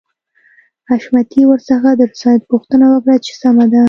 حشمتي 0.89 1.41
ورڅخه 1.47 1.91
د 1.95 2.01
رضايت 2.11 2.43
پوښتنه 2.51 2.85
وکړه 2.91 3.15
چې 3.25 3.31
سمه 3.41 3.65
ده. 3.71 3.79